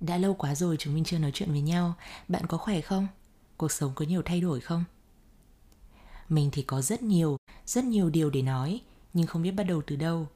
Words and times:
Đã 0.00 0.18
lâu 0.18 0.34
quá 0.34 0.54
rồi 0.54 0.76
chúng 0.76 0.94
mình 0.94 1.04
chưa 1.04 1.18
nói 1.18 1.30
chuyện 1.34 1.50
với 1.50 1.60
nhau. 1.60 1.94
Bạn 2.28 2.46
có 2.46 2.58
khỏe 2.58 2.80
không? 2.80 3.06
Cuộc 3.56 3.72
sống 3.72 3.92
có 3.94 4.04
nhiều 4.04 4.22
thay 4.24 4.40
đổi 4.40 4.60
không? 4.60 4.84
Mình 6.28 6.50
thì 6.52 6.62
có 6.62 6.82
rất 6.82 7.02
nhiều, 7.02 7.36
rất 7.66 7.84
nhiều 7.84 8.10
điều 8.10 8.30
để 8.30 8.42
nói 8.42 8.80
Nhưng 9.12 9.26
không 9.26 9.42
biết 9.42 9.50
bắt 9.50 9.64
đầu 9.64 9.82
từ 9.86 9.96
đâu. 9.96 10.28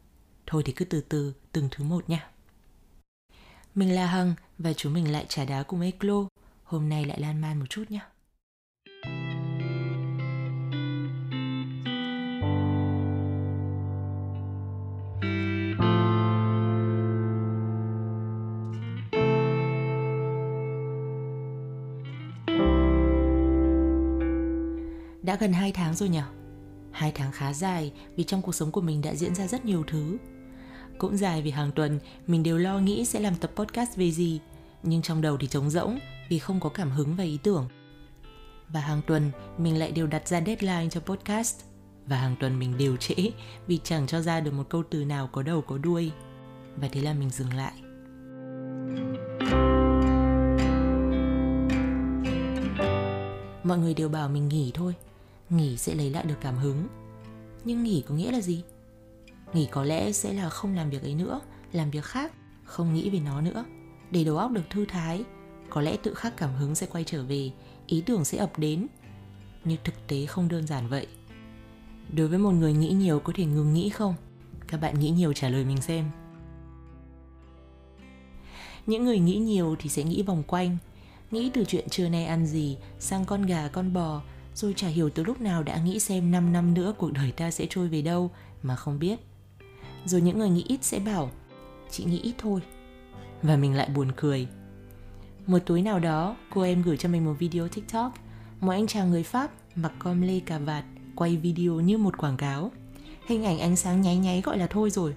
Thôi 0.46 0.62
thì 0.66 0.72
cứ 0.72 0.84
từ 0.84 1.00
từ, 1.00 1.32
từng 1.52 1.68
thứ 1.70 1.84
một 1.84 2.10
nha. 2.10 2.30
Mình 3.74 3.94
là 3.94 4.06
Hằng 4.06 4.34
và 4.58 4.72
chúng 4.72 4.94
mình 4.94 5.12
lại 5.12 5.26
trà 5.28 5.44
đá 5.44 5.62
cùng 5.62 5.80
Eclo. 5.80 6.24
Hôm 6.64 6.88
nay 6.88 7.04
lại 7.04 7.20
lan 7.20 7.40
man 7.40 7.58
một 7.58 7.66
chút 7.70 7.84
nhé 7.88 8.00
Đã 25.28 25.36
gần 25.36 25.52
2 25.52 25.72
tháng 25.72 25.94
rồi 25.94 26.08
nhỉ? 26.08 26.20
Hai 26.92 27.12
tháng 27.12 27.32
khá 27.32 27.52
dài 27.52 27.92
vì 28.16 28.24
trong 28.24 28.42
cuộc 28.42 28.54
sống 28.54 28.72
của 28.72 28.80
mình 28.80 29.02
đã 29.02 29.14
diễn 29.14 29.34
ra 29.34 29.46
rất 29.46 29.64
nhiều 29.64 29.84
thứ. 29.86 30.16
Cũng 30.98 31.16
dài 31.16 31.42
vì 31.42 31.50
hàng 31.50 31.72
tuần 31.72 32.00
mình 32.26 32.42
đều 32.42 32.58
lo 32.58 32.78
nghĩ 32.78 33.04
sẽ 33.04 33.20
làm 33.20 33.34
tập 33.34 33.50
podcast 33.56 33.96
về 33.96 34.10
gì, 34.10 34.40
nhưng 34.82 35.02
trong 35.02 35.20
đầu 35.20 35.36
thì 35.36 35.46
trống 35.46 35.70
rỗng 35.70 35.98
vì 36.28 36.38
không 36.38 36.60
có 36.60 36.68
cảm 36.68 36.90
hứng 36.90 37.16
và 37.16 37.24
ý 37.24 37.38
tưởng. 37.42 37.68
Và 38.68 38.80
hàng 38.80 39.00
tuần 39.06 39.30
mình 39.58 39.78
lại 39.78 39.92
đều 39.92 40.06
đặt 40.06 40.28
ra 40.28 40.40
deadline 40.46 40.88
cho 40.90 41.00
podcast 41.00 41.60
và 42.06 42.16
hàng 42.16 42.36
tuần 42.40 42.58
mình 42.58 42.78
đều 42.78 42.96
trễ 42.96 43.30
vì 43.66 43.78
chẳng 43.84 44.06
cho 44.06 44.20
ra 44.20 44.40
được 44.40 44.52
một 44.52 44.68
câu 44.68 44.82
từ 44.90 45.04
nào 45.04 45.28
có 45.32 45.42
đầu 45.42 45.62
có 45.62 45.78
đuôi. 45.78 46.12
Và 46.76 46.88
thế 46.92 47.00
là 47.00 47.12
mình 47.12 47.30
dừng 47.30 47.54
lại. 47.54 47.72
Mọi 53.64 53.78
người 53.78 53.94
đều 53.94 54.08
bảo 54.08 54.28
mình 54.28 54.48
nghỉ 54.48 54.70
thôi, 54.74 54.94
nghỉ 55.50 55.76
sẽ 55.76 55.94
lấy 55.94 56.10
lại 56.10 56.24
được 56.24 56.38
cảm 56.40 56.56
hứng. 56.56 56.86
Nhưng 57.64 57.82
nghỉ 57.82 58.02
có 58.08 58.14
nghĩa 58.14 58.32
là 58.32 58.40
gì? 58.40 58.62
Nghỉ 59.52 59.68
có 59.70 59.84
lẽ 59.84 60.12
sẽ 60.12 60.32
là 60.32 60.48
không 60.48 60.74
làm 60.74 60.90
việc 60.90 61.02
ấy 61.02 61.14
nữa, 61.14 61.40
làm 61.72 61.90
việc 61.90 62.04
khác, 62.04 62.32
không 62.64 62.94
nghĩ 62.94 63.10
về 63.10 63.20
nó 63.20 63.40
nữa. 63.40 63.64
Để 64.10 64.24
đầu 64.24 64.36
óc 64.36 64.50
được 64.50 64.70
thư 64.70 64.84
thái, 64.84 65.24
có 65.70 65.80
lẽ 65.80 65.96
tự 66.02 66.14
khắc 66.14 66.36
cảm 66.36 66.54
hứng 66.54 66.74
sẽ 66.74 66.86
quay 66.86 67.04
trở 67.04 67.24
về, 67.24 67.50
ý 67.86 68.00
tưởng 68.00 68.24
sẽ 68.24 68.38
ập 68.38 68.58
đến. 68.58 68.86
Nhưng 69.64 69.78
thực 69.84 70.06
tế 70.06 70.26
không 70.26 70.48
đơn 70.48 70.66
giản 70.66 70.88
vậy. 70.88 71.06
Đối 72.12 72.28
với 72.28 72.38
một 72.38 72.50
người 72.50 72.72
nghĩ 72.72 72.90
nhiều 72.90 73.20
có 73.20 73.32
thể 73.36 73.44
ngừng 73.44 73.74
nghĩ 73.74 73.88
không? 73.88 74.14
Các 74.66 74.80
bạn 74.80 75.00
nghĩ 75.00 75.10
nhiều 75.10 75.32
trả 75.32 75.48
lời 75.48 75.64
mình 75.64 75.80
xem. 75.80 76.10
Những 78.86 79.04
người 79.04 79.18
nghĩ 79.18 79.36
nhiều 79.36 79.76
thì 79.78 79.88
sẽ 79.88 80.04
nghĩ 80.04 80.22
vòng 80.22 80.42
quanh, 80.46 80.76
nghĩ 81.30 81.50
từ 81.54 81.64
chuyện 81.64 81.88
trưa 81.88 82.08
nay 82.08 82.24
ăn 82.24 82.46
gì, 82.46 82.76
sang 82.98 83.24
con 83.24 83.42
gà, 83.42 83.68
con 83.68 83.92
bò 83.92 84.22
rồi 84.58 84.74
chả 84.76 84.88
hiểu 84.88 85.10
từ 85.10 85.24
lúc 85.24 85.40
nào 85.40 85.62
đã 85.62 85.78
nghĩ 85.78 85.98
xem 85.98 86.30
5 86.30 86.52
năm 86.52 86.74
nữa 86.74 86.94
cuộc 86.98 87.12
đời 87.12 87.32
ta 87.32 87.50
sẽ 87.50 87.66
trôi 87.70 87.88
về 87.88 88.02
đâu 88.02 88.30
mà 88.62 88.76
không 88.76 88.98
biết. 88.98 89.18
Rồi 90.04 90.20
những 90.20 90.38
người 90.38 90.50
nghĩ 90.50 90.64
ít 90.68 90.84
sẽ 90.84 90.98
bảo, 90.98 91.30
chị 91.90 92.04
nghĩ 92.04 92.20
ít 92.20 92.34
thôi. 92.38 92.60
Và 93.42 93.56
mình 93.56 93.74
lại 93.74 93.88
buồn 93.94 94.12
cười. 94.16 94.48
Một 95.46 95.58
túi 95.66 95.82
nào 95.82 95.98
đó, 95.98 96.36
cô 96.50 96.62
em 96.62 96.82
gửi 96.82 96.96
cho 96.96 97.08
mình 97.08 97.24
một 97.24 97.34
video 97.38 97.68
TikTok. 97.68 98.12
Một 98.60 98.70
anh 98.70 98.86
chàng 98.86 99.10
người 99.10 99.22
Pháp 99.22 99.50
mặc 99.74 99.92
com 99.98 100.22
lê 100.22 100.40
cà 100.40 100.58
vạt, 100.58 100.84
quay 101.16 101.36
video 101.36 101.80
như 101.80 101.98
một 101.98 102.18
quảng 102.18 102.36
cáo. 102.36 102.70
Hình 103.26 103.44
ảnh 103.44 103.58
ánh 103.58 103.76
sáng 103.76 104.00
nháy 104.00 104.16
nháy 104.16 104.40
gọi 104.40 104.58
là 104.58 104.66
thôi 104.66 104.90
rồi. 104.90 105.14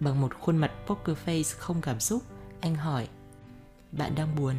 Bằng 0.00 0.20
một 0.20 0.34
khuôn 0.40 0.56
mặt 0.56 0.70
poker 0.86 1.16
face 1.26 1.56
không 1.58 1.80
cảm 1.80 2.00
xúc, 2.00 2.22
anh 2.60 2.74
hỏi, 2.74 3.08
bạn 3.92 4.14
đang 4.14 4.36
buồn 4.36 4.54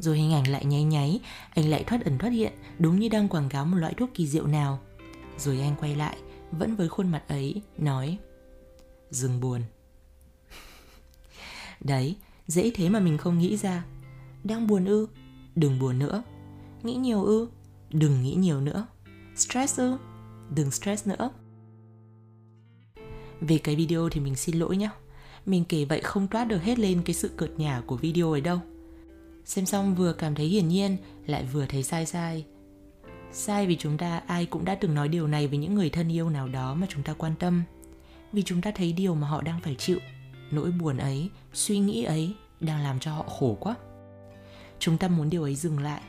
rồi 0.00 0.18
hình 0.18 0.32
ảnh 0.32 0.48
lại 0.48 0.64
nháy 0.64 0.84
nháy, 0.84 1.20
anh 1.50 1.70
lại 1.70 1.84
thoát 1.84 2.04
ẩn 2.04 2.18
thoát 2.18 2.30
hiện, 2.30 2.52
đúng 2.78 3.00
như 3.00 3.08
đang 3.08 3.28
quảng 3.28 3.48
cáo 3.48 3.64
một 3.64 3.76
loại 3.76 3.94
thuốc 3.94 4.10
kỳ 4.14 4.26
diệu 4.26 4.46
nào. 4.46 4.80
Rồi 5.38 5.60
anh 5.60 5.74
quay 5.80 5.96
lại, 5.96 6.16
vẫn 6.52 6.76
với 6.76 6.88
khuôn 6.88 7.08
mặt 7.08 7.22
ấy, 7.28 7.62
nói 7.78 8.18
Dừng 9.10 9.40
buồn. 9.40 9.62
Đấy, 11.80 12.16
dễ 12.46 12.70
thế 12.74 12.88
mà 12.88 13.00
mình 13.00 13.18
không 13.18 13.38
nghĩ 13.38 13.56
ra. 13.56 13.84
Đang 14.44 14.66
buồn 14.66 14.84
ư? 14.84 15.08
Đừng 15.54 15.78
buồn 15.78 15.98
nữa. 15.98 16.22
Nghĩ 16.82 16.94
nhiều 16.94 17.24
ư? 17.24 17.48
Đừng 17.90 18.22
nghĩ 18.22 18.34
nhiều 18.34 18.60
nữa. 18.60 18.86
Stress 19.36 19.80
ư? 19.80 19.96
Đừng 20.54 20.70
stress 20.70 21.06
nữa. 21.06 21.30
Về 23.40 23.58
cái 23.58 23.76
video 23.76 24.08
thì 24.08 24.20
mình 24.20 24.36
xin 24.36 24.56
lỗi 24.56 24.76
nhé. 24.76 24.90
Mình 25.46 25.64
kể 25.68 25.84
vậy 25.84 26.00
không 26.00 26.28
toát 26.28 26.44
được 26.44 26.62
hết 26.62 26.78
lên 26.78 27.02
cái 27.04 27.14
sự 27.14 27.28
cợt 27.36 27.50
nhả 27.58 27.82
của 27.86 27.96
video 27.96 28.32
ấy 28.32 28.40
đâu 28.40 28.60
xem 29.50 29.66
xong 29.66 29.94
vừa 29.94 30.12
cảm 30.12 30.34
thấy 30.34 30.46
hiển 30.46 30.68
nhiên, 30.68 30.96
lại 31.26 31.44
vừa 31.44 31.66
thấy 31.66 31.82
sai 31.82 32.06
sai. 32.06 32.44
Sai 33.32 33.66
vì 33.66 33.76
chúng 33.76 33.98
ta, 33.98 34.22
ai 34.26 34.46
cũng 34.46 34.64
đã 34.64 34.74
từng 34.74 34.94
nói 34.94 35.08
điều 35.08 35.26
này 35.26 35.48
với 35.48 35.58
những 35.58 35.74
người 35.74 35.90
thân 35.90 36.12
yêu 36.12 36.30
nào 36.30 36.48
đó 36.48 36.74
mà 36.74 36.86
chúng 36.90 37.02
ta 37.02 37.12
quan 37.12 37.34
tâm. 37.38 37.62
Vì 38.32 38.42
chúng 38.42 38.62
ta 38.62 38.70
thấy 38.74 38.92
điều 38.92 39.14
mà 39.14 39.28
họ 39.28 39.42
đang 39.42 39.60
phải 39.60 39.74
chịu. 39.74 39.98
Nỗi 40.50 40.70
buồn 40.70 40.96
ấy, 40.96 41.30
suy 41.52 41.78
nghĩ 41.78 42.04
ấy 42.04 42.34
đang 42.60 42.82
làm 42.82 42.98
cho 42.98 43.12
họ 43.12 43.22
khổ 43.22 43.56
quá. 43.60 43.74
Chúng 44.78 44.98
ta 44.98 45.08
muốn 45.08 45.30
điều 45.30 45.42
ấy 45.42 45.54
dừng 45.54 45.78
lại. 45.78 46.00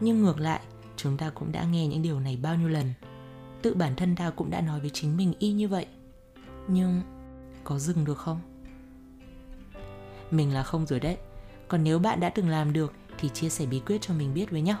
Nhưng 0.00 0.22
ngược 0.22 0.40
lại, 0.40 0.60
chúng 0.96 1.16
ta 1.16 1.30
cũng 1.30 1.52
đã 1.52 1.64
nghe 1.64 1.86
những 1.86 2.02
điều 2.02 2.20
này 2.20 2.38
bao 2.42 2.56
nhiêu 2.56 2.68
lần. 2.68 2.92
Tự 3.62 3.74
bản 3.74 3.96
thân 3.96 4.16
ta 4.16 4.30
cũng 4.30 4.50
đã 4.50 4.60
nói 4.60 4.80
với 4.80 4.90
chính 4.90 5.16
mình 5.16 5.34
y 5.38 5.52
như 5.52 5.68
vậy. 5.68 5.86
Nhưng 6.68 7.00
có 7.64 7.78
dừng 7.78 8.04
được 8.04 8.18
không? 8.18 8.40
Mình 10.30 10.54
là 10.54 10.62
không 10.62 10.86
rồi 10.86 11.00
đấy 11.00 11.16
còn 11.68 11.84
nếu 11.84 11.98
bạn 11.98 12.20
đã 12.20 12.28
từng 12.28 12.48
làm 12.48 12.72
được 12.72 12.92
thì 13.18 13.28
chia 13.28 13.48
sẻ 13.48 13.66
bí 13.66 13.80
quyết 13.86 14.00
cho 14.00 14.14
mình 14.14 14.34
biết 14.34 14.50
với 14.50 14.60
nhau 14.60 14.78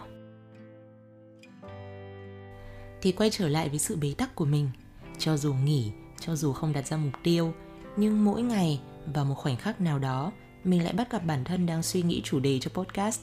thì 3.02 3.12
quay 3.12 3.30
trở 3.30 3.48
lại 3.48 3.68
với 3.68 3.78
sự 3.78 3.96
bế 3.96 4.14
tắc 4.18 4.34
của 4.34 4.44
mình. 4.44 4.70
Cho 5.18 5.36
dù 5.36 5.54
nghỉ, 5.54 5.92
cho 6.20 6.36
dù 6.36 6.52
không 6.52 6.72
đặt 6.72 6.86
ra 6.86 6.96
mục 6.96 7.12
tiêu, 7.22 7.54
nhưng 7.96 8.24
mỗi 8.24 8.42
ngày 8.42 8.80
vào 9.14 9.24
một 9.24 9.34
khoảnh 9.34 9.56
khắc 9.56 9.80
nào 9.80 9.98
đó, 9.98 10.32
mình 10.64 10.84
lại 10.84 10.92
bắt 10.92 11.12
gặp 11.12 11.24
bản 11.26 11.44
thân 11.44 11.66
đang 11.66 11.82
suy 11.82 12.02
nghĩ 12.02 12.20
chủ 12.24 12.40
đề 12.40 12.58
cho 12.58 12.70
podcast. 12.74 13.20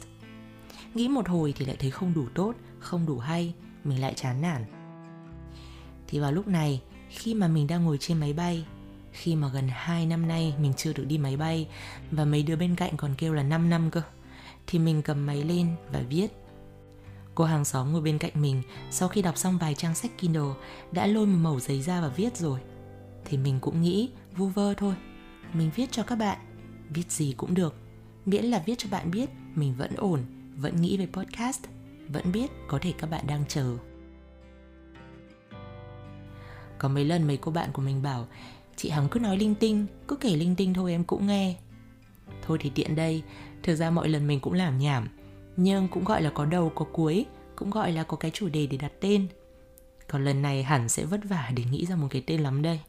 Nghĩ 0.93 1.07
một 1.07 1.29
hồi 1.29 1.53
thì 1.57 1.65
lại 1.65 1.75
thấy 1.79 1.91
không 1.91 2.13
đủ 2.13 2.25
tốt, 2.35 2.53
không 2.79 3.05
đủ 3.05 3.17
hay, 3.19 3.53
mình 3.83 4.01
lại 4.01 4.13
chán 4.13 4.41
nản. 4.41 4.65
Thì 6.07 6.19
vào 6.19 6.31
lúc 6.31 6.47
này, 6.47 6.81
khi 7.09 7.33
mà 7.33 7.47
mình 7.47 7.67
đang 7.67 7.85
ngồi 7.85 7.97
trên 7.97 8.19
máy 8.19 8.33
bay 8.33 8.65
khi 9.19 9.35
mà 9.35 9.50
gần 9.53 9.68
2 9.72 10.06
năm 10.06 10.28
nay 10.28 10.53
mình 10.59 10.74
chưa 10.78 10.94
được 10.94 11.06
đi 11.06 11.18
máy 11.18 11.38
bay 11.38 11.68
và 12.12 12.25
mấy 12.25 12.44
đứa 12.44 12.56
bên 12.56 12.75
cạnh 12.75 12.97
còn 12.97 13.16
kêu 13.18 13.34
là 13.34 13.44
5 13.44 13.69
năm 13.69 13.91
cơ, 13.91 14.02
thì 14.68 14.80
mình 14.80 15.02
cầm 15.02 15.25
máy 15.25 15.44
lên 15.44 15.75
và 15.91 16.00
viết. 16.09 16.28
Cô 17.35 17.44
hàng 17.44 17.66
xóm 17.66 17.91
ngồi 17.91 18.02
bên 18.02 18.18
cạnh 18.18 18.31
mình 18.35 18.62
sau 18.91 19.09
khi 19.09 19.22
đọc 19.22 19.38
xong 19.38 19.57
vài 19.57 19.75
trang 19.75 19.96
sách 19.96 20.12
Kindle 20.18 20.53
đã 20.91 21.06
lôi 21.07 21.25
một 21.25 21.38
mẩu 21.41 21.59
giấy 21.59 21.81
ra 21.81 22.02
và 22.02 22.07
viết 22.07 22.38
rồi. 22.38 22.59
Thì 23.25 23.38
mình 23.38 23.59
cũng 23.59 23.81
nghĩ 23.81 24.09
vu 24.35 24.47
vơ 24.47 24.74
thôi. 24.74 24.96
Mình 25.53 25.72
viết 25.75 25.91
cho 25.91 26.03
các 26.03 26.16
bạn, 26.16 26.38
viết 26.90 27.12
gì 27.12 27.34
cũng 27.38 27.53
được. 27.53 27.75
Miễn 28.25 28.46
là 28.46 28.63
viết 28.66 28.75
cho 28.78 28.90
bạn 28.91 29.12
biết, 29.12 29.30
mình 29.56 29.75
vẫn 29.78 29.96
ổn, 29.96 30.19
vẫn 30.56 30.81
nghĩ 30.81 30.97
về 30.97 31.07
podcast, 31.13 31.63
vẫn 32.07 32.31
biết 32.31 32.51
có 32.68 32.80
thể 32.81 32.94
các 32.97 33.09
bạn 33.09 33.28
đang 33.28 33.44
chờ. 33.47 33.78
Có 36.78 36.88
mấy 36.88 37.06
lần 37.06 37.28
mấy 37.28 37.38
cô 37.38 37.51
bạn 37.51 37.69
của 37.74 37.81
mình 37.81 38.03
bảo 38.03 38.28
chị 38.79 38.90
Hằng 38.90 39.07
cứ 39.12 39.19
nói 39.19 39.38
linh 39.38 39.56
tinh, 39.56 39.85
cứ 40.07 40.16
kể 40.16 40.35
linh 40.35 40.56
tinh 40.56 40.73
thôi 40.73 40.91
em 40.91 41.03
cũng 41.03 41.28
nghe. 41.28 41.56
Thôi 42.41 42.57
thì 42.62 42.72
tiện 42.75 42.95
đây, 42.95 43.23
thực 43.63 43.75
ra 43.75 43.90
mọi 43.91 44.09
lần 44.09 44.28
mình 44.28 44.40
cũng 44.40 44.53
làm 44.53 44.78
nhảm, 44.78 45.07
nhưng 45.57 45.88
cũng 45.88 46.03
gọi 46.03 46.22
là 46.22 46.29
có 46.29 46.45
đầu 46.45 46.72
có 46.75 46.85
cuối, 46.94 47.25
cũng 47.56 47.69
gọi 47.69 47.91
là 47.91 48.03
có 48.03 48.18
cái 48.18 48.31
chủ 48.31 48.50
đề 48.50 48.68
để 48.68 48.78
đặt 48.78 48.91
tên. 49.01 49.28
Còn 50.07 50.25
lần 50.25 50.41
này 50.41 50.63
hẳn 50.63 50.89
sẽ 50.89 51.06
vất 51.06 51.19
vả 51.23 51.51
để 51.56 51.63
nghĩ 51.72 51.85
ra 51.85 51.95
một 51.95 52.07
cái 52.09 52.23
tên 52.28 52.41
lắm 52.41 52.62
đây. 52.62 52.79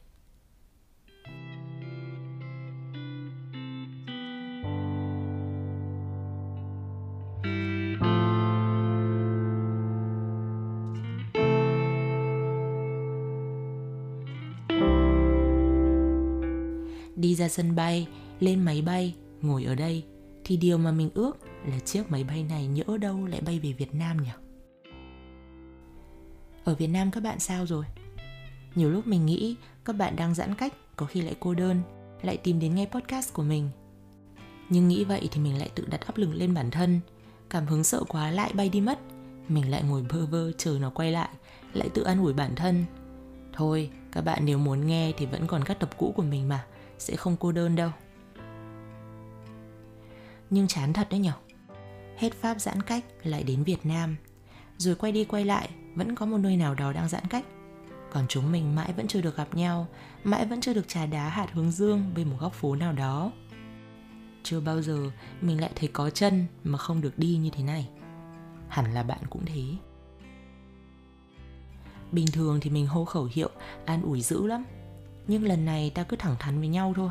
Đi 17.16 17.34
ra 17.34 17.48
sân 17.48 17.74
bay, 17.74 18.08
lên 18.40 18.64
máy 18.64 18.82
bay, 18.82 19.14
ngồi 19.42 19.64
ở 19.64 19.74
đây. 19.74 20.04
Thì 20.44 20.56
điều 20.56 20.78
mà 20.78 20.92
mình 20.92 21.10
ước 21.14 21.38
là 21.66 21.78
chiếc 21.78 22.10
máy 22.10 22.24
bay 22.24 22.42
này 22.42 22.66
nhỡ 22.66 22.98
đâu 23.00 23.26
lại 23.26 23.40
bay 23.40 23.58
về 23.58 23.72
việt 23.72 23.94
nam 23.94 24.16
nhỉ? 24.22 24.30
Ở 26.64 26.74
việt 26.74 26.86
nam 26.86 27.10
các 27.10 27.22
bạn 27.22 27.40
sao 27.40 27.66
rồi? 27.66 27.84
Nhiều 28.74 28.90
lúc 28.90 29.06
mình 29.06 29.26
nghĩ 29.26 29.56
các 29.84 29.92
bạn 29.92 30.16
đang 30.16 30.34
giãn 30.34 30.54
cách, 30.54 30.74
có 30.96 31.06
khi 31.06 31.20
lại 31.20 31.34
cô 31.40 31.54
đơn, 31.54 31.82
lại 32.22 32.36
tìm 32.36 32.60
đến 32.60 32.74
nghe 32.74 32.86
podcast 32.86 33.32
của 33.32 33.42
mình. 33.42 33.70
Nhưng 34.68 34.88
nghĩ 34.88 35.04
vậy 35.04 35.28
thì 35.32 35.40
mình 35.40 35.58
lại 35.58 35.70
tự 35.74 35.86
đặt 35.90 36.00
áp 36.06 36.16
lực 36.16 36.34
lên 36.34 36.54
bản 36.54 36.70
thân. 36.70 37.00
Cảm 37.50 37.66
hứng 37.66 37.84
sợ 37.84 38.04
quá 38.08 38.30
lại 38.30 38.52
bay 38.54 38.68
đi 38.68 38.80
mất. 38.80 38.98
Mình 39.48 39.70
lại 39.70 39.82
ngồi 39.82 40.04
bơ 40.12 40.26
vơ 40.26 40.52
chờ 40.58 40.78
nó 40.80 40.90
quay 40.90 41.12
lại 41.12 41.28
lại 41.74 41.88
tự 41.94 42.02
ăn 42.02 42.20
ủi 42.20 42.32
bản 42.32 42.54
thân. 42.56 42.84
Thôi, 43.52 43.90
các 44.12 44.20
bạn 44.20 44.44
nếu 44.44 44.58
muốn 44.58 44.86
nghe 44.86 45.12
thì 45.16 45.26
vẫn 45.26 45.46
còn 45.46 45.64
các 45.64 45.80
tập 45.80 45.90
cũ 45.98 46.12
của 46.16 46.22
mình 46.22 46.48
mà 46.48 46.64
sẽ 47.00 47.16
không 47.16 47.36
cô 47.36 47.52
đơn 47.52 47.76
đâu. 47.76 47.90
Nhưng 50.50 50.68
chán 50.68 50.92
thật 50.92 51.08
đấy 51.10 51.20
nhở. 51.20 51.32
Hết 52.16 52.34
Pháp 52.34 52.60
giãn 52.60 52.82
cách, 52.82 53.04
lại 53.22 53.42
đến 53.42 53.64
Việt 53.64 53.86
Nam. 53.86 54.16
Rồi 54.78 54.94
quay 54.94 55.12
đi 55.12 55.24
quay 55.24 55.44
lại, 55.44 55.70
Vẫn 55.94 56.14
có 56.14 56.26
một 56.26 56.38
nơi 56.38 56.56
nào 56.56 56.74
đó 56.74 56.92
đang 56.92 57.08
giãn 57.08 57.24
cách. 57.30 57.44
Còn 58.12 58.24
chúng 58.28 58.52
mình 58.52 58.74
mãi 58.74 58.92
vẫn 58.96 59.08
chưa 59.08 59.20
được 59.20 59.36
gặp 59.36 59.54
nhau, 59.54 59.86
Mãi 60.24 60.46
vẫn 60.46 60.60
chưa 60.60 60.74
được 60.74 60.88
trà 60.88 61.06
đá 61.06 61.28
hạt 61.28 61.48
hướng 61.52 61.70
dương 61.70 62.12
Bên 62.16 62.30
một 62.30 62.36
góc 62.40 62.52
phố 62.52 62.74
nào 62.74 62.92
đó. 62.92 63.32
Chưa 64.42 64.60
bao 64.60 64.82
giờ 64.82 65.10
mình 65.40 65.60
lại 65.60 65.70
thấy 65.74 65.88
có 65.92 66.10
chân 66.10 66.46
Mà 66.64 66.78
không 66.78 67.00
được 67.00 67.18
đi 67.18 67.36
như 67.36 67.50
thế 67.50 67.62
này. 67.62 67.88
Hẳn 68.68 68.94
là 68.94 69.02
bạn 69.02 69.20
cũng 69.30 69.46
thế. 69.46 69.62
Bình 72.12 72.26
thường 72.32 72.60
thì 72.60 72.70
mình 72.70 72.86
hô 72.86 73.04
khẩu 73.04 73.28
hiệu 73.32 73.50
An 73.86 74.02
ủi 74.02 74.20
dữ 74.20 74.46
lắm. 74.46 74.64
Nhưng 75.30 75.44
lần 75.44 75.64
này 75.64 75.90
ta 75.94 76.02
cứ 76.02 76.16
thẳng 76.16 76.36
thắn 76.38 76.58
với 76.58 76.68
nhau 76.68 76.92
thôi. 76.96 77.10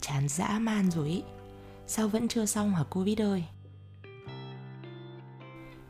Chán 0.00 0.28
dã 0.28 0.58
man 0.58 0.90
rồi 0.90 1.08
ý. 1.08 1.22
Sao 1.86 2.08
vẫn 2.08 2.28
chưa 2.28 2.46
xong 2.46 2.74
hả 2.74 2.84
Covid 2.90 3.20
ơi? 3.20 3.44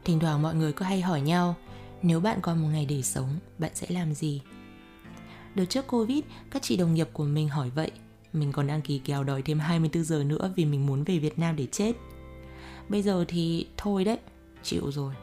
Thỉnh 0.05 0.20
thoảng 0.20 0.43
mọi 0.43 0.55
người 0.55 0.73
cứ 0.73 0.85
hay 0.85 1.00
hỏi 1.00 1.20
nhau, 1.20 1.55
Nếu 2.03 2.20
bạn 2.20 2.38
còn 2.43 2.62
một 2.62 2.69
ngày 2.73 2.87
để 2.87 3.03
sống, 3.03 3.38
Bạn 3.59 3.70
sẽ 3.75 3.87
làm 3.91 4.14
gì? 4.14 4.43
Đợt 5.55 5.64
trước 5.64 5.87
Covid 5.87 6.20
Các 6.50 6.62
chị 6.62 6.76
đồng 6.76 6.94
nghiệp 6.94 7.09
của 7.12 7.25
mình 7.25 7.49
hỏi 7.49 7.70
vậy. 7.70 7.91
Mình 8.32 8.53
còn 8.53 8.67
đăng 8.67 8.82
ký 8.82 8.99
kèo 8.99 9.25
đòi 9.25 9.43
thêm 9.43 9.58
24 9.58 10.05
giờ 10.05 10.25
nữa 10.25 10.53
Vì 10.56 10.65
mình 10.65 10.87
muốn 10.87 11.05
về 11.05 11.19
Việt 11.19 11.38
Nam 11.38 11.56
để 11.56 11.67
chết. 11.67 11.93
Bây 12.88 13.03
giờ 13.03 13.25
thì 13.29 13.67
thôi 13.76 14.05
đấy, 14.05 14.19
Chịu 14.62 14.93
rồi. 14.93 15.15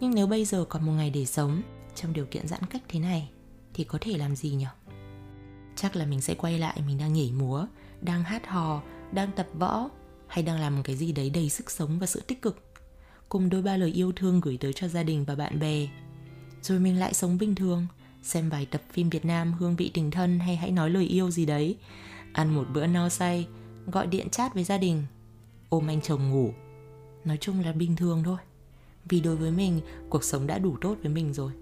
Nhưng 0.00 0.14
nếu 0.14 0.26
bây 0.26 0.44
giờ 0.44 0.64
còn 0.68 0.86
một 0.86 0.92
ngày 0.92 1.10
để 1.10 1.26
sống, 1.26 1.62
Trong 1.94 2.12
điều 2.12 2.26
kiện 2.26 2.48
giãn 2.48 2.60
cách 2.70 2.82
thế 2.88 3.00
này 3.00 3.30
thì 3.74 3.84
có 3.84 3.98
thể 4.00 4.18
làm 4.18 4.36
gì 4.36 4.50
nhỉ 4.50 4.66
Chắc 5.76 5.96
là 5.96 6.06
mình 6.06 6.20
sẽ 6.20 6.34
quay 6.34 6.58
lại 6.58 6.82
Mình 6.86 6.98
đang 6.98 7.12
nhảy 7.12 7.32
múa 7.32 7.66
Đang 8.00 8.22
hát 8.22 8.46
hò 8.46 8.82
Đang 9.12 9.32
tập 9.32 9.46
võ 9.58 9.88
Hay 10.26 10.44
đang 10.44 10.60
làm 10.60 10.76
một 10.76 10.82
cái 10.84 10.96
gì 10.96 11.12
đấy 11.12 11.30
đầy 11.30 11.48
sức 11.48 11.70
sống 11.70 11.98
và 11.98 12.06
sự 12.06 12.22
tích 12.26 12.42
cực 12.42 12.70
cùng 13.30 13.50
đôi 13.50 13.62
ba 13.62 13.76
lời 13.76 13.90
yêu 13.90 14.12
thương 14.12 14.40
gửi 14.40 14.56
tới 14.60 14.72
cho 14.72 14.88
gia 14.88 15.02
đình 15.02 15.24
và 15.24 15.34
bạn 15.34 15.58
bè. 15.58 15.88
Rồi 16.62 16.78
mình 16.80 16.98
lại 16.98 17.14
sống 17.14 17.38
bình 17.38 17.54
thường, 17.54 17.86
xem 18.22 18.48
vài 18.48 18.66
tập 18.66 18.82
phim 18.92 19.10
Việt 19.10 19.24
Nam 19.24 19.52
hương 19.52 19.76
vị 19.76 19.90
tình 19.94 20.10
thân 20.10 20.38
hay 20.38 20.56
hãy 20.56 20.70
nói 20.70 20.90
lời 20.90 21.04
yêu 21.04 21.30
gì 21.30 21.46
đấy, 21.46 21.76
ăn 22.32 22.54
một 22.54 22.66
bữa 22.72 22.86
no 22.86 23.08
say, 23.08 23.46
gọi 23.86 24.06
điện 24.06 24.30
chat 24.30 24.54
với 24.54 24.64
gia 24.64 24.78
đình, 24.78 25.02
ôm 25.68 25.90
anh 25.90 26.00
chồng 26.00 26.30
ngủ. 26.30 26.52
Nói 27.24 27.36
chung 27.40 27.60
là 27.60 27.72
bình 27.72 27.96
thường 27.96 28.22
thôi. 28.24 28.38
Vì 29.04 29.20
đối 29.20 29.36
với 29.36 29.50
mình, 29.50 29.80
cuộc 30.08 30.24
sống 30.24 30.46
đã 30.46 30.58
đủ 30.58 30.76
tốt 30.80 30.96
với 31.02 31.12
mình 31.12 31.32
rồi. 31.32 31.52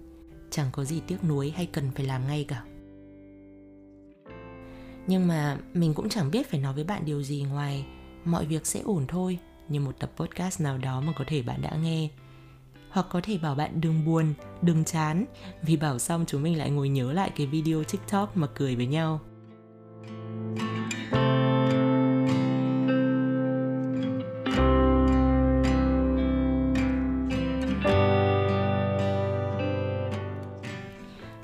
Chẳng 0.51 0.69
có 0.71 0.83
gì 0.83 1.01
tiếc 1.07 1.23
nuối 1.23 1.53
hay 1.55 1.65
cần 1.65 1.91
phải 1.95 2.05
làm 2.05 2.27
ngay 2.27 2.45
cả. 2.47 2.63
Nhưng 5.07 5.27
mà 5.27 5.57
mình 5.73 5.93
cũng 5.93 6.09
chẳng 6.09 6.31
biết 6.31 6.49
phải 6.49 6.59
nói 6.59 6.73
với 6.73 6.83
bạn 6.83 7.05
điều 7.05 7.23
gì 7.23 7.45
ngoài 7.49 7.85
mọi 8.25 8.45
việc 8.45 8.65
sẽ 8.65 8.79
ổn 8.79 9.05
thôi 9.07 9.39
như 9.67 9.79
một 9.79 9.99
tập 9.99 10.11
podcast 10.15 10.61
nào 10.61 10.77
đó 10.77 11.01
mà 11.01 11.13
có 11.17 11.23
thể 11.27 11.41
bạn 11.41 11.61
đã 11.61 11.75
nghe 11.83 12.09
hoặc 12.89 13.05
có 13.09 13.21
thể 13.23 13.37
bảo 13.37 13.55
bạn 13.55 13.81
đừng 13.81 14.05
buồn, 14.05 14.33
đừng 14.61 14.83
chán 14.83 15.25
vì 15.61 15.77
bảo 15.77 15.99
xong 15.99 16.25
chúng 16.27 16.43
mình 16.43 16.57
lại 16.57 16.69
ngồi 16.69 16.89
nhớ 16.89 17.13
lại 17.13 17.31
cái 17.35 17.47
video 17.47 17.83
TikTok 17.83 18.37
mà 18.37 18.47
cười 18.55 18.75
với 18.75 18.85
nhau. 18.85 19.19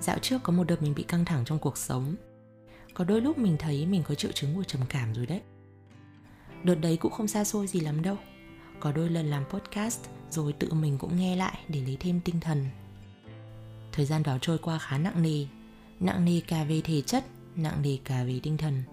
Dạo 0.05 0.19
trước 0.19 0.43
có 0.43 0.53
một 0.53 0.63
đợt 0.63 0.81
mình 0.81 0.93
bị 0.95 1.03
căng 1.03 1.25
thẳng 1.25 1.45
trong 1.45 1.59
cuộc 1.59 1.77
sống. 1.77 2.15
Có 2.93 3.03
đôi 3.03 3.21
lúc 3.21 3.37
mình 3.37 3.55
thấy 3.59 3.85
mình 3.85 4.03
có 4.03 4.15
triệu 4.15 4.31
chứng 4.31 4.55
của 4.55 4.63
trầm 4.63 4.81
cảm 4.89 5.13
rồi 5.13 5.25
đấy. 5.25 5.41
Đợt 6.63 6.75
đấy 6.75 6.97
cũng 6.97 7.11
không 7.11 7.27
xa 7.27 7.43
xôi 7.43 7.67
gì 7.67 7.79
lắm 7.79 8.01
đâu. 8.01 8.17
Có 8.79 8.91
đôi 8.91 9.09
lần 9.09 9.25
làm 9.25 9.43
podcast 9.49 9.99
rồi 10.29 10.53
tự 10.53 10.73
mình 10.73 10.97
cũng 10.97 11.17
nghe 11.17 11.35
lại 11.35 11.59
để 11.67 11.81
lấy 11.81 11.97
thêm 11.99 12.19
tinh 12.25 12.39
thần. 12.39 12.65
Thời 13.91 14.05
gian 14.05 14.23
đó 14.23 14.37
trôi 14.41 14.57
qua 14.57 14.77
khá 14.77 14.97
nặng 14.97 15.21
nề. 15.23 15.45
Nặng 15.99 16.25
nề 16.25 16.41
cả 16.47 16.63
về 16.63 16.81
thể 16.83 17.01
chất, 17.01 17.23
nặng 17.55 17.81
nề 17.81 17.97
cả 18.03 18.23
về 18.23 18.39
tinh 18.43 18.57
thần. 18.57 18.83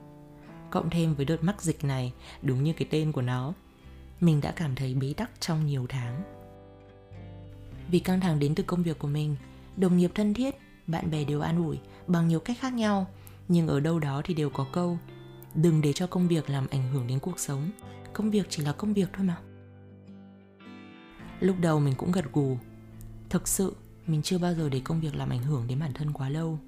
Cộng 0.70 0.90
thêm 0.90 1.14
với 1.14 1.24
đợt 1.24 1.44
mắc 1.44 1.62
dịch 1.62 1.84
này, 1.84 2.12
đúng 2.42 2.64
như 2.64 2.72
cái 2.72 2.88
tên 2.90 3.12
của 3.12 3.22
nó 3.22 3.52
Mình 4.20 4.40
đã 4.40 4.52
cảm 4.52 4.74
thấy 4.74 4.94
bế 4.94 5.12
tắc 5.16 5.30
trong 5.40 5.66
nhiều 5.66 5.86
tháng. 5.88 6.22
Vì 7.90 7.98
căng 7.98 8.20
thẳng 8.20 8.38
đến 8.38 8.54
từ 8.54 8.62
công 8.62 8.82
việc 8.82 8.98
của 8.98 9.08
mình 9.08 9.36
Đồng 9.76 9.96
nghiệp 9.96 10.10
thân 10.14 10.34
thiết, 10.34 10.54
bạn 10.86 11.10
bè 11.10 11.24
đều 11.24 11.40
an 11.40 11.64
ủi 11.64 11.78
bằng 12.06 12.28
nhiều 12.28 12.40
cách 12.40 12.56
khác 12.60 12.72
nhau, 12.72 13.06
Nhưng 13.48 13.68
ở 13.68 13.80
đâu 13.80 13.98
đó 13.98 14.22
thì 14.24 14.34
đều 14.34 14.50
có 14.50 14.66
câu, 14.72 14.98
đừng 15.54 15.80
để 15.80 15.92
cho 15.92 16.06
công 16.06 16.28
việc 16.28 16.50
làm 16.50 16.66
ảnh 16.70 16.92
hưởng 16.92 17.06
đến 17.06 17.18
cuộc 17.18 17.38
sống. 17.38 17.70
Công 18.12 18.30
việc 18.30 18.46
chỉ 18.50 18.62
là 18.62 18.72
công 18.72 18.92
việc 18.92 19.08
thôi 19.12 19.26
mà. 19.26 19.36
Lúc 21.40 21.56
đầu 21.60 21.80
mình 21.80 21.94
cũng 21.94 22.12
gật 22.12 22.32
gù. 22.32 22.58
Thực 23.28 23.48
sự, 23.48 23.76
mình 24.06 24.22
chưa 24.22 24.38
bao 24.38 24.54
giờ 24.54 24.68
để 24.68 24.80
công 24.84 25.00
việc 25.00 25.14
làm 25.14 25.30
ảnh 25.30 25.42
hưởng 25.42 25.66
đến 25.66 25.80
bản 25.80 25.92
thân 25.92 26.12
quá 26.12 26.28
lâu. 26.28 26.58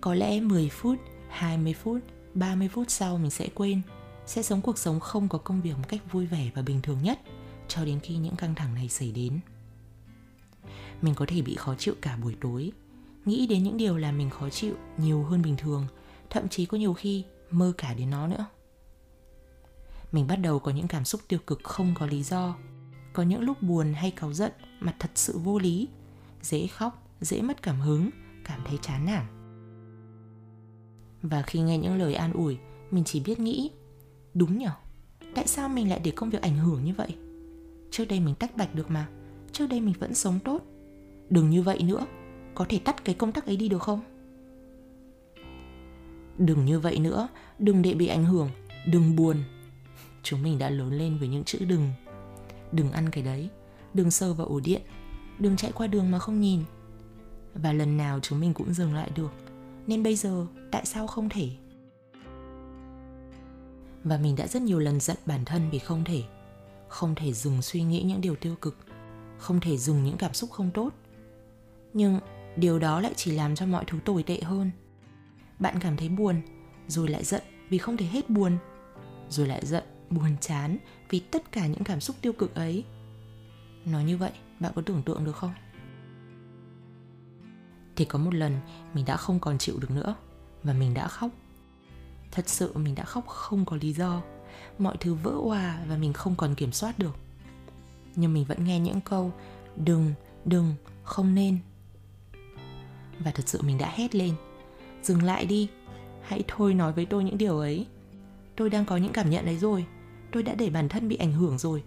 Có 0.00 0.14
lẽ 0.14 0.40
10 0.40 0.68
phút 0.68 0.98
20 1.28 1.74
phút 1.74 2.00
30 2.34 2.68
phút 2.68 2.90
sau 2.90 3.18
mình 3.18 3.30
sẽ 3.30 3.48
quên, 3.54 3.82
sẽ 4.26 4.42
sống 4.42 4.60
cuộc 4.60 4.78
sống 4.78 5.00
không 5.00 5.28
có 5.28 5.38
công 5.38 5.62
việc 5.62 5.78
một 5.78 5.88
cách 5.88 6.12
vui 6.12 6.26
vẻ 6.26 6.50
và 6.54 6.62
bình 6.62 6.82
thường 6.82 6.98
nhất, 7.02 7.20
cho 7.68 7.84
đến 7.84 8.00
khi 8.00 8.16
những 8.16 8.36
căng 8.36 8.54
thẳng 8.54 8.74
này 8.74 8.88
xảy 8.88 9.12
đến. 9.12 9.40
Mình 11.02 11.14
có 11.14 11.26
thể 11.28 11.42
bị 11.42 11.54
khó 11.54 11.74
chịu 11.78 11.94
cả 12.00 12.16
buổi 12.16 12.36
tối 12.40 12.72
nghĩ 13.24 13.46
đến 13.46 13.62
những 13.62 13.76
điều 13.76 13.96
làm 13.96 14.18
mình 14.18 14.30
khó 14.30 14.50
chịu 14.50 14.74
nhiều 14.98 15.22
hơn 15.22 15.42
bình 15.42 15.56
thường, 15.58 15.86
thậm 16.30 16.48
chí 16.48 16.66
có 16.66 16.78
nhiều 16.78 16.94
khi 16.94 17.24
mơ 17.50 17.72
cả 17.78 17.94
đến 17.94 18.10
nó 18.10 18.26
nữa. 18.26 18.46
Mình 20.12 20.26
bắt 20.26 20.36
đầu 20.36 20.58
có 20.58 20.72
những 20.72 20.88
cảm 20.88 21.04
xúc 21.04 21.20
tiêu 21.28 21.38
cực 21.46 21.60
không 21.64 21.94
có 21.98 22.06
lý 22.06 22.22
do. 22.22 22.56
Có 23.12 23.22
những 23.22 23.40
lúc 23.40 23.62
buồn 23.62 23.92
hay 23.92 24.10
cáu 24.10 24.32
giận 24.32 24.52
mà 24.80 24.94
thật 24.98 25.10
sự 25.14 25.38
vô 25.38 25.58
lý, 25.58 25.88
dễ 26.42 26.66
khóc, 26.66 27.06
dễ 27.20 27.42
mất 27.42 27.62
cảm 27.62 27.80
hứng, 27.80 28.10
cảm 28.44 28.60
thấy 28.64 28.78
chán 28.82 29.06
nản. 29.06 29.26
Và 31.22 31.42
khi 31.42 31.60
nghe 31.60 31.78
những 31.78 31.98
lời 31.98 32.14
an 32.14 32.32
ủi, 32.32 32.58
mình 32.90 33.04
chỉ 33.04 33.20
biết 33.20 33.40
nghĩ, 33.40 33.70
đúng 34.34 34.58
nhở? 34.58 34.70
Tại 35.34 35.46
sao 35.46 35.68
mình 35.68 35.90
lại 35.90 36.00
để 36.04 36.10
công 36.10 36.30
việc 36.30 36.42
ảnh 36.42 36.56
hưởng 36.56 36.84
như 36.84 36.94
vậy? 36.94 37.16
Trước 37.90 38.04
đây 38.04 38.20
mình 38.20 38.34
tách 38.34 38.56
bạch 38.56 38.74
được 38.74 38.90
mà, 38.90 39.08
trước 39.52 39.66
đây 39.66 39.80
mình 39.80 39.94
vẫn 39.98 40.14
sống 40.14 40.38
tốt. 40.44 40.62
Đừng 41.30 41.50
như 41.50 41.62
vậy 41.62 41.82
nữa 41.82 42.06
có 42.54 42.66
thể 42.68 42.78
tắt 42.78 43.04
cái 43.04 43.14
công 43.14 43.32
tắc 43.32 43.46
ấy 43.46 43.56
đi 43.56 43.68
được 43.68 43.82
không? 43.82 44.00
Đừng 46.38 46.64
như 46.64 46.80
vậy 46.80 46.98
nữa, 46.98 47.28
đừng 47.58 47.82
để 47.82 47.94
bị 47.94 48.06
ảnh 48.06 48.24
hưởng, 48.24 48.50
đừng 48.86 49.16
buồn. 49.16 49.36
Chúng 50.22 50.42
mình 50.42 50.58
đã 50.58 50.70
lớn 50.70 50.92
lên 50.92 51.18
với 51.18 51.28
những 51.28 51.44
chữ 51.44 51.58
đừng. 51.68 51.88
Đừng 52.72 52.92
ăn 52.92 53.10
cái 53.10 53.24
đấy, 53.24 53.48
đừng 53.94 54.10
sờ 54.10 54.34
vào 54.34 54.46
ổ 54.46 54.60
điện, 54.60 54.82
đừng 55.38 55.56
chạy 55.56 55.72
qua 55.72 55.86
đường 55.86 56.10
mà 56.10 56.18
không 56.18 56.40
nhìn. 56.40 56.62
Và 57.54 57.72
lần 57.72 57.96
nào 57.96 58.20
chúng 58.20 58.40
mình 58.40 58.54
cũng 58.54 58.74
dừng 58.74 58.94
lại 58.94 59.10
được. 59.16 59.32
Nên 59.86 60.02
bây 60.02 60.16
giờ, 60.16 60.46
tại 60.70 60.86
sao 60.86 61.06
không 61.06 61.28
thể? 61.28 61.48
Và 64.04 64.18
mình 64.18 64.36
đã 64.36 64.46
rất 64.46 64.62
nhiều 64.62 64.78
lần 64.78 65.00
giận 65.00 65.16
bản 65.26 65.44
thân 65.44 65.70
vì 65.70 65.78
không 65.78 66.04
thể. 66.04 66.22
Không 66.88 67.14
thể 67.14 67.32
dừng 67.32 67.62
suy 67.62 67.82
nghĩ 67.82 68.02
những 68.02 68.20
điều 68.20 68.36
tiêu 68.36 68.54
cực. 68.60 68.76
Không 69.38 69.60
thể 69.60 69.76
dừng 69.76 70.04
những 70.04 70.16
cảm 70.16 70.34
xúc 70.34 70.50
không 70.50 70.70
tốt. 70.74 70.90
Nhưng 71.92 72.20
điều 72.56 72.78
đó 72.78 73.00
lại 73.00 73.12
chỉ 73.16 73.30
làm 73.30 73.54
cho 73.54 73.66
mọi 73.66 73.84
thứ 73.86 73.98
tồi 74.04 74.22
tệ 74.22 74.40
hơn. 74.42 74.70
Bạn 75.58 75.74
cảm 75.80 75.96
thấy 75.96 76.08
buồn, 76.08 76.42
rồi 76.88 77.08
lại 77.08 77.24
giận 77.24 77.42
vì 77.68 77.78
không 77.78 77.96
thể 77.96 78.06
hết 78.06 78.30
buồn, 78.30 78.58
rồi 79.28 79.46
lại 79.46 79.66
giận, 79.66 79.84
buồn 80.10 80.36
chán 80.40 80.78
vì 81.10 81.20
tất 81.20 81.52
cả 81.52 81.66
những 81.66 81.84
cảm 81.84 82.00
xúc 82.00 82.16
tiêu 82.20 82.32
cực 82.32 82.54
ấy. 82.54 82.84
Nói 83.84 84.04
như 84.04 84.16
vậy, 84.16 84.32
bạn 84.60 84.72
có 84.74 84.82
tưởng 84.82 85.02
tượng 85.02 85.24
được 85.24 85.36
không? 85.36 85.52
Thì 87.96 88.04
có 88.04 88.18
một 88.18 88.34
lần, 88.34 88.56
mình 88.94 89.04
đã 89.04 89.16
không 89.16 89.40
còn 89.40 89.58
chịu 89.58 89.78
được 89.78 89.90
nữa, 89.90 90.14
và 90.62 90.72
mình 90.72 90.94
đã 90.94 91.08
khóc. 91.08 91.30
Thật 92.30 92.48
sự 92.48 92.72
mình 92.78 92.94
đã 92.94 93.04
khóc 93.04 93.26
không 93.26 93.64
có 93.64 93.76
lý 93.80 93.92
do. 93.92 94.22
Mọi 94.78 94.96
thứ 95.00 95.14
vỡ 95.14 95.30
hòa 95.30 95.84
và 95.88 95.96
mình 95.96 96.12
không 96.12 96.34
còn 96.36 96.54
kiểm 96.54 96.72
soát 96.72 96.98
được. 96.98 97.16
Nhưng 98.16 98.34
mình 98.34 98.44
vẫn 98.44 98.64
nghe 98.64 98.80
những 98.80 99.00
câu, 99.00 99.32
đừng 99.76 100.14
đừng, 100.44 100.74
không 101.02 101.34
nên 101.34 101.58
và 103.18 103.30
thật 103.30 103.48
sự 103.48 103.62
mình 103.62 103.78
đã 103.78 103.92
hét 103.94 104.14
lên. 104.14 104.34
Dừng 105.02 105.22
lại 105.22 105.46
đi. 105.46 105.68
Hãy 106.22 106.44
thôi 106.48 106.74
nói 106.74 106.92
với 106.92 107.06
tôi 107.06 107.24
những 107.24 107.38
điều 107.38 107.58
ấy. 107.58 107.86
Tôi 108.56 108.70
đang 108.70 108.84
có 108.84 108.96
những 108.96 109.12
cảm 109.12 109.30
nhận 109.30 109.46
đấy 109.46 109.56
rồi. 109.56 109.86
Tôi 110.32 110.42
đã 110.42 110.54
để 110.54 110.70
bản 110.70 110.88
thân 110.88 111.08
bị 111.08 111.16
ảnh 111.16 111.32
hưởng 111.32 111.58
rồi. 111.58 111.82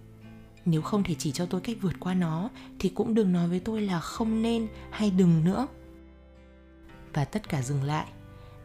Nếu 0.66 0.82
không 0.82 1.04
thể 1.04 1.16
chỉ 1.20 1.32
cho 1.32 1.46
tôi 1.46 1.62
cách 1.62 1.78
vượt 1.82 1.94
qua 2.00 2.14
nó, 2.14 2.50
thì 2.80 2.90
cũng 2.90 3.14
đừng 3.14 3.34
nói 3.34 3.48
với 3.48 3.60
tôi 3.60 3.82
là 3.82 4.00
không 4.00 4.42
nên 4.42 4.68
hay 4.92 5.12
đừng 5.12 5.44
nữa. 5.44 5.68
Và 7.14 7.26
tất 7.26 7.50
cả 7.50 7.62
dừng 7.62 7.84
lại. 7.84 8.06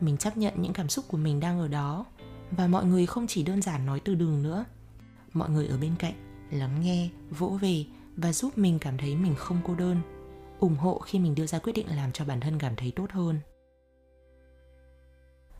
Mình 0.01 0.17
chấp 0.17 0.37
nhận 0.37 0.55
những 0.57 0.73
cảm 0.73 0.89
xúc 0.89 1.05
của 1.09 1.17
mình 1.17 1.41
đang 1.41 1.61
ở 1.61 1.69
đó. 1.69 2.07
Và 2.51 2.67
mọi 2.67 2.85
người 2.85 3.07
không 3.07 3.27
chỉ 3.27 3.43
đơn 3.43 3.63
giản 3.63 3.87
nói 3.87 4.01
từ 4.01 4.15
đường 4.15 4.43
nữa. 4.43 4.65
Mọi 5.33 5.51
người 5.51 5.67
ở 5.67 5.79
bên 5.79 5.93
cạnh 5.99 6.15
lắng 6.51 6.81
nghe, 6.83 7.09
vỗ 7.31 7.59
về 7.61 7.85
và 8.17 8.33
giúp 8.33 8.59
mình 8.59 8.79
cảm 8.79 8.99
thấy 8.99 9.17
mình 9.17 9.35
không 9.35 9.59
cô 9.65 9.75
đơn 9.75 10.01
ủng 10.61 10.77
hộ 10.77 10.99
khi 10.99 11.19
mình 11.19 11.35
đưa 11.35 11.47
ra 11.47 11.59
quyết 11.59 11.73
định 11.73 11.87
làm 11.97 12.13
cho 12.13 12.25
bản 12.25 12.41
thân 12.41 12.59
cảm 12.59 12.77
thấy 12.77 12.93
tốt 12.97 13.11
hơn. 13.11 13.41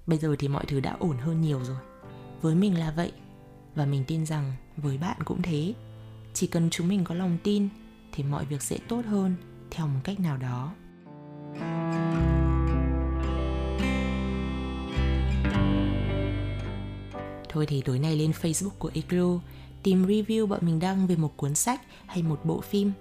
Bây 0.07 0.19
giờ 0.19 0.37
thì 0.39 0.49
mọi 0.49 0.65
thứ 0.69 0.81
đã 0.81 0.97
ổn 1.01 1.19
hơn 1.19 1.41
nhiều 1.41 1.65
rồi. 1.65 1.77
Với 2.43 2.55
mình 2.55 2.79
là 2.79 2.93
vậy, 2.97 3.13
và 3.75 3.87
mình 3.87 4.05
tin 4.07 4.27
rằng 4.27 4.53
với 4.77 4.99
bạn 4.99 5.17
cũng 5.25 5.43
thế. 5.43 5.75
Chỉ 6.35 6.47
cần 6.47 6.71
chúng 6.71 6.89
mình 6.89 7.05
có 7.05 7.15
lòng 7.15 7.39
tin, 7.45 7.69
thì 8.13 8.23
mọi 8.23 8.45
việc 8.45 8.63
sẽ 8.63 8.79
tốt 8.89 9.05
hơn 9.07 9.35
theo 9.71 9.87
một 9.87 10.01
cách 10.05 10.21
nào 10.21 10.37
đó. 10.37 10.75
Thôi 17.49 17.67
thì 17.67 17.83
tối 17.83 17.99
nay 17.99 18.17
lên 18.17 18.31
Facebook 18.31 18.71
của 18.79 18.91
Igloo 18.95 19.41
Tìm 19.83 20.07
review 20.07 20.47
bọn 20.47 20.61
mình 20.63 20.79
đăng 20.79 21.07
về 21.07 21.17
một 21.17 21.37
cuốn 21.37 21.55
sách 21.55 21.81
hay 22.07 22.23
một 22.23 22.41
bộ 22.45 22.61
phim. 22.61 22.93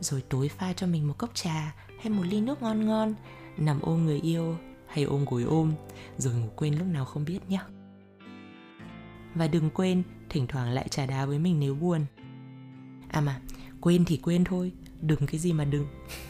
Rồi 0.00 0.22
tối 0.28 0.48
pha 0.48 0.72
cho 0.72 0.86
mình 0.86 1.08
một 1.08 1.18
cốc 1.18 1.30
trà 1.34 1.74
hay 2.00 2.10
một 2.10 2.22
ly 2.30 2.40
nước 2.40 2.62
ngon 2.62 2.86
ngon, 2.86 3.14
Nằm 3.56 3.80
ôm 3.80 4.06
người 4.06 4.20
yêu 4.20 4.56
hay 4.86 5.04
ôm 5.04 5.24
gối 5.30 5.42
ôm, 5.42 5.72
Rồi 6.18 6.34
ngủ 6.34 6.48
quên 6.56 6.74
lúc 6.74 6.86
nào 6.86 7.04
không 7.04 7.24
biết 7.24 7.38
nhé. 7.48 7.60
Và 9.34 9.48
đừng 9.48 9.70
quên, 9.70 10.02
thỉnh 10.28 10.46
thoảng 10.46 10.70
lại 10.70 10.88
trà 10.88 11.06
đá 11.06 11.26
với 11.26 11.38
mình 11.38 11.60
nếu 11.60 11.74
buồn. 11.74 12.06
À 13.08 13.20
mà, 13.20 13.40
quên 13.80 14.04
thì 14.04 14.16
quên 14.16 14.44
thôi, 14.44 14.72
Đừng 15.00 15.26
cái 15.26 15.38
gì 15.40 15.52
mà 15.52 15.64
đừng. 15.64 15.86